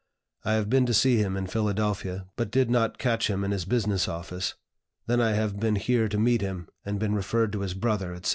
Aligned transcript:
I 0.43 0.53
have 0.53 0.67
been 0.67 0.87
to 0.87 0.95
see 0.95 1.17
him 1.17 1.37
in 1.37 1.45
Philadelphia, 1.45 2.25
but 2.35 2.49
did 2.49 2.71
not 2.71 2.97
catch 2.97 3.29
him 3.29 3.43
in 3.43 3.51
his 3.51 3.65
business 3.65 4.07
office; 4.07 4.55
then 5.05 5.21
I 5.21 5.33
have 5.33 5.59
been 5.59 5.75
here 5.75 6.09
to 6.09 6.17
meet 6.17 6.41
him, 6.41 6.69
and 6.83 6.97
been 6.97 7.13
referred 7.13 7.51
to 7.53 7.59
his 7.59 7.75
brother, 7.75 8.11
etc. 8.15 8.29